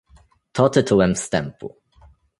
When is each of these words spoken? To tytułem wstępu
To 0.53 0.69
tytułem 0.69 1.15
wstępu 1.15 1.75